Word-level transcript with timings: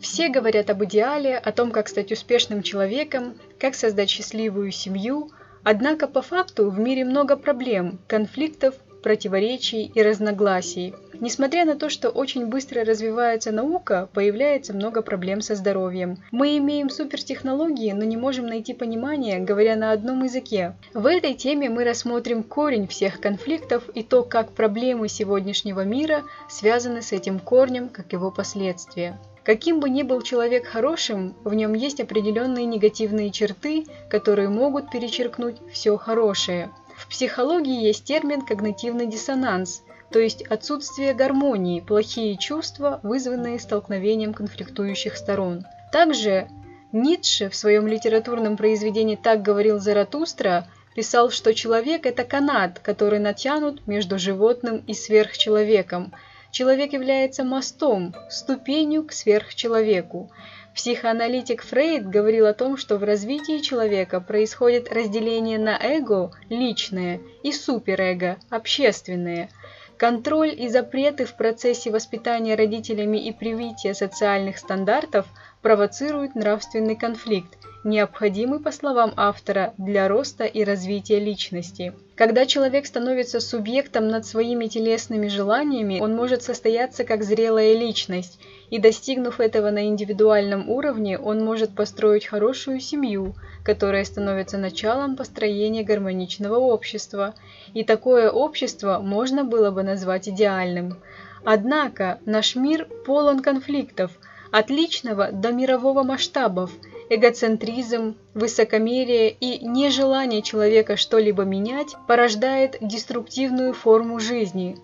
Все 0.00 0.30
говорят 0.30 0.70
об 0.70 0.82
идеале, 0.84 1.36
о 1.36 1.52
том, 1.52 1.70
как 1.72 1.88
стать 1.88 2.10
успешным 2.10 2.62
человеком, 2.62 3.34
как 3.58 3.74
создать 3.74 4.08
счастливую 4.08 4.72
семью, 4.72 5.30
однако 5.62 6.08
по 6.08 6.22
факту 6.22 6.70
в 6.70 6.78
мире 6.78 7.04
много 7.04 7.36
проблем, 7.36 7.98
конфликтов, 8.06 8.74
противоречий 9.02 9.90
и 9.94 10.02
разногласий. 10.02 10.94
Несмотря 11.20 11.66
на 11.66 11.76
то, 11.76 11.90
что 11.90 12.08
очень 12.08 12.46
быстро 12.46 12.82
развивается 12.82 13.52
наука, 13.52 14.08
появляется 14.14 14.72
много 14.72 15.02
проблем 15.02 15.42
со 15.42 15.54
здоровьем. 15.54 16.16
Мы 16.30 16.56
имеем 16.56 16.88
супертехнологии, 16.88 17.92
но 17.92 18.04
не 18.04 18.16
можем 18.16 18.46
найти 18.46 18.72
понимание, 18.72 19.38
говоря 19.38 19.76
на 19.76 19.92
одном 19.92 20.24
языке. 20.24 20.74
В 20.94 21.04
этой 21.04 21.34
теме 21.34 21.68
мы 21.68 21.84
рассмотрим 21.84 22.42
корень 22.42 22.86
всех 22.86 23.20
конфликтов 23.20 23.84
и 23.94 24.02
то, 24.02 24.22
как 24.22 24.52
проблемы 24.52 25.08
сегодняшнего 25.08 25.84
мира 25.84 26.22
связаны 26.48 27.02
с 27.02 27.12
этим 27.12 27.38
корнем, 27.38 27.90
как 27.90 28.12
его 28.12 28.30
последствия. 28.30 29.18
Каким 29.44 29.80
бы 29.80 29.88
ни 29.88 30.02
был 30.02 30.22
человек 30.22 30.66
хорошим, 30.66 31.34
в 31.44 31.54
нем 31.54 31.74
есть 31.74 32.00
определенные 32.00 32.66
негативные 32.66 33.30
черты, 33.30 33.86
которые 34.08 34.48
могут 34.48 34.90
перечеркнуть 34.90 35.56
все 35.72 35.96
хорошее. 35.96 36.70
В 36.96 37.08
психологии 37.08 37.82
есть 37.82 38.04
термин 38.04 38.42
«когнитивный 38.42 39.06
диссонанс», 39.06 39.82
то 40.10 40.18
есть 40.18 40.42
отсутствие 40.42 41.14
гармонии, 41.14 41.80
плохие 41.80 42.36
чувства, 42.36 43.00
вызванные 43.02 43.58
столкновением 43.58 44.34
конфликтующих 44.34 45.16
сторон. 45.16 45.64
Также 45.92 46.48
Ницше 46.92 47.48
в 47.48 47.54
своем 47.54 47.86
литературном 47.86 48.56
произведении 48.56 49.16
«Так 49.16 49.42
говорил 49.42 49.78
Заратустра» 49.78 50.66
писал, 50.94 51.30
что 51.30 51.54
человек– 51.54 52.04
это 52.06 52.24
канат, 52.24 52.80
который 52.80 53.20
натянут 53.20 53.86
между 53.86 54.18
животным 54.18 54.82
и 54.86 54.94
сверхчеловеком. 54.94 56.12
Человек 56.50 56.92
является 56.92 57.44
мостом, 57.44 58.14
ступенью 58.28 59.04
к 59.04 59.12
сверхчеловеку. 59.12 60.30
Психоаналитик 60.74 61.62
Фрейд 61.62 62.08
говорил 62.08 62.46
о 62.46 62.54
том, 62.54 62.76
что 62.76 62.96
в 62.96 63.04
развитии 63.04 63.58
человека 63.58 64.20
происходит 64.20 64.92
разделение 64.92 65.58
на 65.58 65.78
эго– 65.80 66.32
личное 66.48 67.20
и 67.42 67.52
суперэго– 67.52 68.38
общественное. 68.50 69.48
Контроль 69.96 70.54
и 70.58 70.68
запреты 70.68 71.24
в 71.24 71.36
процессе 71.36 71.90
воспитания 71.90 72.54
родителями 72.54 73.18
и 73.18 73.32
привития 73.32 73.94
социальных 73.94 74.58
стандартов 74.58 75.26
провоцируют 75.62 76.34
нравственный 76.34 76.96
конфликт, 76.96 77.58
необходимый, 77.84 78.60
по 78.60 78.72
словам 78.72 79.12
автора, 79.16 79.72
для 79.78 80.08
роста 80.08 80.44
и 80.44 80.64
развития 80.64 81.18
личности. 81.18 81.94
Когда 82.14 82.44
человек 82.44 82.86
становится 82.86 83.40
субъектом 83.40 84.08
над 84.08 84.26
своими 84.26 84.66
телесными 84.66 85.28
желаниями, 85.28 86.00
он 86.00 86.14
может 86.14 86.42
состояться 86.42 87.04
как 87.04 87.22
зрелая 87.22 87.74
личность, 87.74 88.38
и 88.68 88.78
достигнув 88.78 89.40
этого 89.40 89.70
на 89.70 89.88
индивидуальном 89.88 90.68
уровне, 90.68 91.18
он 91.18 91.44
может 91.44 91.74
построить 91.74 92.26
хорошую 92.26 92.80
семью, 92.80 93.34
которая 93.64 94.04
становится 94.04 94.58
началом 94.58 95.16
построения 95.16 95.82
гармоничного 95.82 96.56
общества. 96.56 97.34
И 97.74 97.82
такое 97.82 98.30
общество 98.30 98.98
можно 99.00 99.44
было 99.44 99.70
бы 99.70 99.82
назвать 99.82 100.28
идеальным. 100.28 100.98
Однако 101.44 102.18
наш 102.26 102.54
мир 102.54 102.86
полон 103.06 103.40
конфликтов, 103.40 104.12
от 104.52 104.68
личного 104.68 105.32
до 105.32 105.52
мирового 105.52 106.02
масштабов– 106.02 106.70
эгоцентризм, 107.10 108.16
высокомерие 108.34 109.30
и 109.32 109.66
нежелание 109.66 110.42
человека 110.42 110.96
что-либо 110.96 111.42
менять 111.42 111.96
порождает 112.06 112.78
деструктивную 112.80 113.74
форму 113.74 114.20
жизни. 114.20 114.78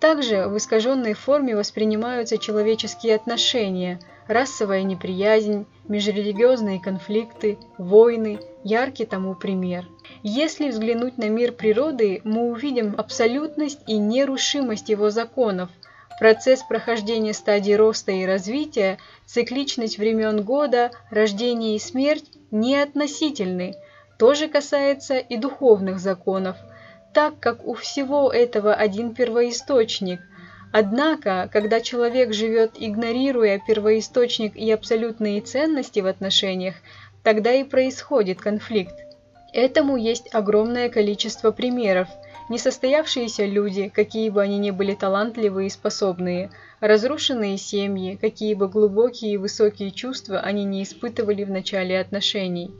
Также 0.00 0.48
в 0.48 0.56
искаженной 0.56 1.14
форме 1.14 1.56
воспринимаются 1.56 2.36
человеческие 2.36 3.14
отношения, 3.14 4.00
расовая 4.26 4.82
неприязнь, 4.82 5.66
межрелигиозные 5.86 6.80
конфликты, 6.80 7.58
войны, 7.78 8.40
яркий 8.64 9.06
тому 9.06 9.34
пример. 9.34 9.86
Если 10.24 10.68
взглянуть 10.70 11.16
на 11.16 11.28
мир 11.28 11.52
природы, 11.52 12.20
мы 12.24 12.50
увидим 12.50 12.94
абсолютность 12.98 13.80
и 13.86 13.96
нерушимость 13.96 14.88
его 14.88 15.10
законов– 15.10 15.70
Процесс 16.18 16.64
прохождения 16.64 17.32
стадий 17.32 17.76
роста 17.76 18.10
и 18.10 18.26
развития, 18.26 18.98
цикличность 19.24 19.98
времен 19.98 20.42
года, 20.42 20.90
рождение 21.10 21.76
и 21.76 21.78
смерть 21.78 22.24
не 22.50 22.76
относительны. 22.76 23.74
То 24.18 24.34
же 24.34 24.48
касается 24.48 25.18
и 25.18 25.36
духовных 25.36 26.00
законов, 26.00 26.56
так 27.14 27.38
как 27.38 27.64
у 27.64 27.74
всего 27.74 28.32
этого 28.32 28.74
один 28.74 29.14
первоисточник. 29.14 30.20
Однако, 30.72 31.48
когда 31.52 31.80
человек 31.80 32.34
живет, 32.34 32.72
игнорируя 32.74 33.60
первоисточник 33.64 34.56
и 34.56 34.70
абсолютные 34.72 35.40
ценности 35.40 36.00
в 36.00 36.06
отношениях, 36.06 36.74
тогда 37.22 37.52
и 37.52 37.62
происходит 37.62 38.40
конфликт. 38.40 38.94
Этому 39.52 39.96
есть 39.96 40.28
огромное 40.34 40.88
количество 40.88 41.52
примеров– 41.52 42.08
Несостоявшиеся 42.48 43.44
люди, 43.44 43.90
какие 43.94 44.30
бы 44.30 44.40
они 44.40 44.56
ни 44.58 44.70
были 44.70 44.94
талантливые 44.94 45.66
и 45.66 45.70
способные, 45.70 46.50
разрушенные 46.80 47.58
семьи, 47.58 48.16
какие 48.18 48.54
бы 48.54 48.68
глубокие 48.68 49.34
и 49.34 49.36
высокие 49.36 49.90
чувства 49.90 50.40
они 50.40 50.64
не 50.64 50.82
испытывали 50.82 51.44
в 51.44 51.50
начале 51.50 52.00
отношений. 52.00 52.70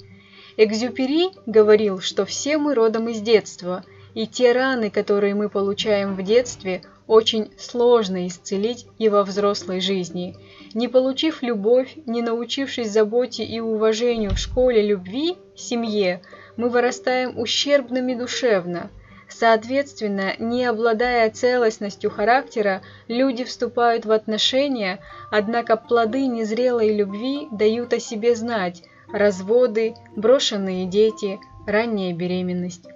Экзюпери 0.57 1.29
говорил, 1.45 2.01
что 2.01 2.25
все 2.25 2.57
мы 2.57 2.75
родом 2.75 3.11
из 3.11 3.21
детства, 3.21 3.85
и 4.15 4.27
те 4.27 4.53
раны, 4.53 4.91
которые 4.91 5.35
мы 5.35 5.51
получаем 5.51 6.17
в 6.17 6.23
детстве, 6.23 6.83
очень 7.07 7.51
сложно 7.59 8.27
исцелить 8.27 8.87
и 8.99 9.11
во 9.11 9.23
взрослой 9.23 9.81
жизни. 9.81 10.35
Не 10.73 10.89
получив 10.89 11.43
любовь, 11.43 11.95
не 12.07 12.23
научившись 12.23 12.91
заботе 12.91 13.45
и 13.45 13.61
уважению 13.61 14.31
в 14.31 14.39
школе 14.39 14.81
любви, 14.81 15.37
семье, 15.55 16.23
мы 16.57 16.71
вырастаем 16.71 17.39
ущербными 17.39 18.15
душевно– 18.15 18.91
Соответственно, 19.29 20.35
не 20.39 20.65
обладая 20.65 21.31
целостностью 21.31 22.11
характера, 22.11 22.83
люди 23.09 23.45
вступают 23.45 24.07
в 24.07 24.13
отношения, 24.13 25.01
однако 25.31 25.77
плоды 25.77 26.27
незрелой 26.27 26.95
любви 26.95 27.47
дают 27.53 27.93
о 27.93 28.01
себе 28.01 28.35
знать– 28.35 28.83
разводы, 29.13 29.95
брошенные 30.17 30.87
дети, 30.87 31.39
ранняя 31.67 32.15
беременность. 32.15 32.87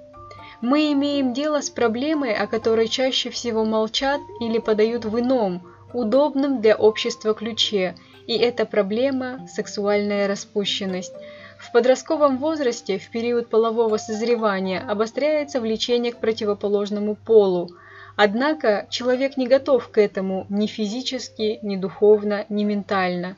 Мы 0.61 0.93
имеем 0.93 1.33
дело 1.33 1.61
с 1.61 1.71
проблемой, 1.71 2.35
о 2.35 2.47
которой 2.47 2.89
чаще 2.89 3.31
всего 3.31 3.65
молчат 3.65 4.21
или 4.41 4.59
подают 4.59 5.05
в 5.05 5.19
ином, 5.19 5.63
удобном 5.93 6.61
для 6.61 6.77
общества 6.77 7.35
ключе, 7.35 7.97
и 8.27 8.37
эта 8.37 8.67
проблема– 8.67 9.47
сексуальная 9.49 10.29
распущенность– 10.29 11.15
в 11.63 11.71
подростковом 11.71 12.39
возрасте, 12.39 12.99
в 12.99 13.09
период 13.11 13.49
полового 13.49 13.97
созревания, 13.97 14.81
обостряется 14.81 15.61
влечение 15.61 16.13
к 16.13 16.19
противоположному 16.19 17.15
полу. 17.15 17.71
Однако 18.17 18.89
человек 18.91 19.37
не 19.37 19.47
готов 19.47 19.89
к 19.89 19.99
этому 19.99 20.45
ни 20.49 20.67
физически, 20.67 21.61
ни 21.63 21.77
духовно, 21.77 22.47
ни 22.49 22.65
ментально, 22.65 23.37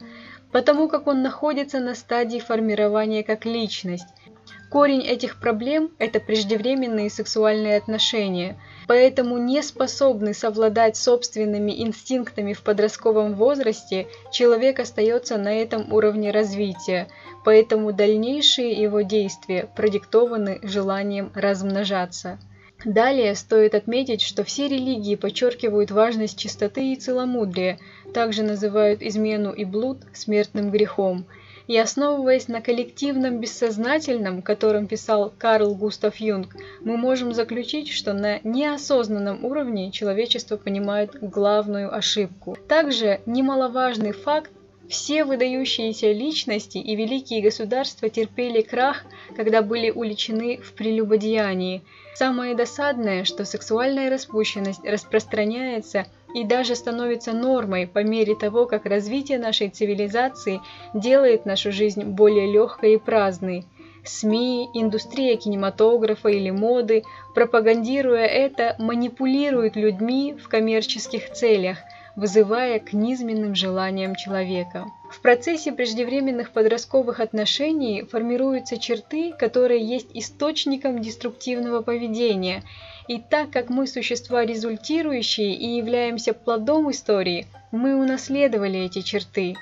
потому 0.53 0.89
как 0.89 1.07
он 1.07 1.21
находится 1.23 1.81
на 1.81 1.95
стадии 1.95 2.39
формирования 2.39 3.23
как 3.23 3.45
личность. 3.45 4.09
Корень 4.75 5.07
этих 5.07 5.39
проблем– 5.39 5.91
это 5.99 6.21
преждевременные 6.21 7.09
сексуальные 7.09 7.77
отношения, 7.77 8.59
поэтому 8.87 9.39
не 9.39 9.63
способный 9.63 10.35
совладать 10.35 10.97
собственными 10.97 11.73
инстинктами 11.83 12.53
в 12.53 12.63
подростковом 12.63 13.35
возрасте, 13.35 14.09
человек 14.33 14.81
остается 14.81 15.39
на 15.39 15.55
этом 15.55 15.91
уровне 15.93 16.31
развития– 16.31 17.09
поэтому 17.45 17.93
дальнейшие 17.93 18.73
его 18.73 19.03
действия 19.03 19.69
продиктованы 19.77 20.59
желанием 20.63 21.31
размножаться. 21.35 22.39
Далее 22.85 23.35
стоит 23.35 23.75
отметить, 23.75 24.23
что 24.23 24.45
все 24.45 24.67
религии 24.69 25.15
подчеркивают 25.15 25.91
важность 25.91 26.39
чистоты 26.39 26.93
и 26.93 26.97
целомудрия, 26.97 27.79
также 28.13 28.43
называют 28.43 29.03
измену 29.03 29.53
и 29.53 29.65
блуд 29.65 29.99
смертным 30.13 30.71
грехом. 30.71 31.27
И 31.67 31.79
основываясь 31.79 32.49
на 32.49 32.61
коллективном 32.61 33.41
бессознательном, 33.41 34.43
которым 34.43 34.87
писал 34.87 35.33
Карл 35.39 35.75
Густав 35.75 36.17
Юнг, 36.17 36.55
мы 36.81 36.97
можем 36.97 37.33
заключить, 37.33 37.89
что 37.89 38.13
на 38.13 38.41
неосознанном 38.45 39.45
уровне 39.45 39.91
человечество 39.91 40.57
понимает 40.57 41.17
главную 41.21 41.95
ошибку. 41.95 42.57
Также 42.69 43.21
немаловажный 43.25 44.13
факт 44.13 44.51
все 44.89 45.25
выдающиеся 45.25 46.13
личности 46.13 46.79
и 46.79 46.95
великие 46.95 47.43
государства 47.43 48.11
терпели 48.11 48.61
крах, 48.61 49.05
когда 49.35 49.63
были 49.63 49.91
уличены 49.91 50.59
в 50.59 50.75
прелюбодеянии. 50.75 51.83
Самое 52.15 52.55
досадное, 52.55 53.25
что 53.25 53.45
сексуальная 53.45 54.11
распущенность 54.11 54.85
распространяется 54.85 56.07
и 56.35 56.45
даже 56.45 56.75
становится 56.75 57.33
нормой 57.33 57.87
по 57.87 58.01
мере 58.05 58.35
того, 58.35 58.67
как 58.67 58.85
развитие 58.85 59.39
нашей 59.39 59.71
цивилизации 59.71 60.61
делает 60.93 61.47
нашу 61.47 61.73
жизнь 61.73 62.03
более 62.03 62.53
легкой 62.53 62.95
и 62.95 62.99
праздной. 62.99 63.65
СМИ, 64.05 64.69
индустрия 64.75 65.37
кинематографа 65.37 66.29
или 66.29 66.51
моды, 66.51 67.05
пропагандируя 67.35 68.27
это, 68.27 68.77
манипулируют 68.79 69.77
людьми 69.77 70.35
в 70.35 70.49
коммерческих 70.49 71.33
целях– 71.33 71.79
вызывая 72.17 72.79
к 72.79 72.93
низменным 72.93 73.55
желаниям 73.55 74.15
человека. 74.15 74.87
В 75.11 75.21
процессе 75.21 75.73
преждевременных 75.73 76.51
подростковых 76.51 77.21
отношений 77.21 78.03
формируются 78.03 78.79
черты, 78.79 79.33
которые 79.33 79.85
есть 79.85 80.09
источником 80.15 81.01
деструктивного 81.01 81.83
поведения. 81.83 82.63
И 83.07 83.19
так 83.21 83.51
как 83.51 83.69
мы 83.69 83.87
существа 83.87 84.45
результирующие 84.45 85.55
и 85.55 85.77
являемся 85.77 86.33
плодом 86.33 86.91
истории, 86.91 87.47
мы 87.71 87.97
унаследовали 87.97 88.81
эти 88.81 89.03
черты. 89.03 89.57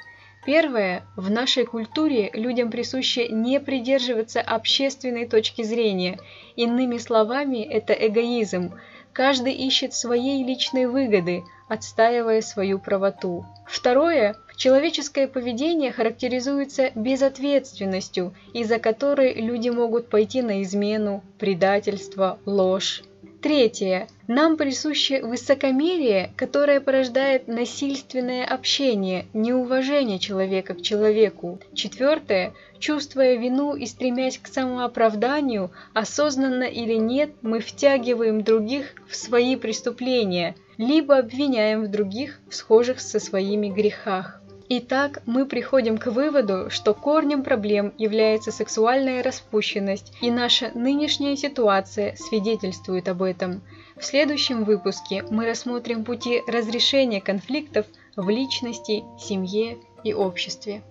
Первое. 0.44 1.04
В 1.16 1.30
нашей 1.30 1.64
культуре 1.64 2.30
людям 2.32 2.70
присуще 2.70 3.28
не 3.28 3.60
придерживаться 3.60 4.40
общественной 4.40 5.26
точки 5.26 5.62
зрения. 5.62 6.18
Иными 6.56 6.98
словами, 6.98 7.62
это 7.62 7.92
эгоизм. 7.92 8.72
Каждый 9.12 9.52
ищет 9.52 9.94
своей 9.94 10.42
личной 10.42 10.86
выгоды, 10.86 11.42
отстаивая 11.68 12.40
свою 12.40 12.78
правоту. 12.78 13.44
Второе. 13.66 14.36
Человеческое 14.56 15.28
поведение 15.28 15.92
характеризуется 15.92 16.90
безответственностью, 16.94 18.34
из-за 18.52 18.78
которой 18.78 19.34
люди 19.34 19.68
могут 19.68 20.08
пойти 20.08 20.42
на 20.42 20.62
измену, 20.62 21.22
предательство, 21.38 22.38
ложь. 22.46 23.02
Третье. 23.42 24.06
Нам 24.28 24.56
присуще 24.56 25.20
высокомерие, 25.20 26.32
которое 26.36 26.80
порождает 26.80 27.48
насильственное 27.48 28.44
общение, 28.44 29.26
неуважение 29.34 30.20
человека 30.20 30.74
к 30.74 30.82
человеку. 30.82 31.58
Четвертое. 31.74 32.54
Чувствуя 32.78 33.34
вину 33.34 33.74
и 33.74 33.86
стремясь 33.86 34.38
к 34.38 34.46
самооправданию, 34.46 35.72
осознанно 35.92 36.62
или 36.62 36.94
нет, 36.94 37.30
мы 37.42 37.58
втягиваем 37.58 38.44
других 38.44 38.94
в 39.08 39.16
свои 39.16 39.56
преступления, 39.56 40.54
либо 40.78 41.18
обвиняем 41.18 41.82
в 41.82 41.88
других 41.88 42.38
в 42.48 42.54
схожих 42.54 43.00
со 43.00 43.18
своими 43.18 43.68
грехах. 43.68 44.41
Итак, 44.74 45.20
мы 45.26 45.44
приходим 45.44 45.98
к 45.98 46.06
выводу, 46.06 46.70
что 46.70 46.94
корнем 46.94 47.42
проблем 47.42 47.92
является 47.98 48.50
сексуальная 48.50 49.22
распущенность, 49.22 50.14
и 50.22 50.30
наша 50.30 50.70
нынешняя 50.74 51.36
ситуация 51.36 52.16
свидетельствует 52.16 53.06
об 53.10 53.22
этом. 53.22 53.60
В 53.98 54.02
следующем 54.02 54.64
выпуске 54.64 55.24
мы 55.28 55.44
рассмотрим 55.44 56.04
пути 56.04 56.40
разрешения 56.46 57.20
конфликтов 57.20 57.84
в 58.16 58.30
личности, 58.30 59.04
семье 59.18 59.76
и 60.04 60.14
обществе. 60.14 60.82